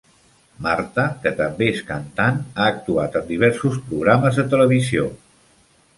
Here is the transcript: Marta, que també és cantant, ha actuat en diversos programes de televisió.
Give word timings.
Marta, 0.67 1.03
que 1.25 1.31
també 1.41 1.67
és 1.73 1.83
cantant, 1.91 2.41
ha 2.55 2.71
actuat 2.77 3.19
en 3.21 3.29
diversos 3.33 3.79
programes 3.91 4.41
de 4.43 4.51
televisió. 4.55 5.05